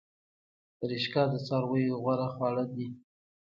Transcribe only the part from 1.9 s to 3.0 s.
غوره خواړه دي